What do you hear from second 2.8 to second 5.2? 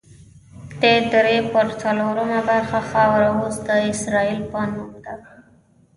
خاوره اوس د اسرائیل په نوم ده.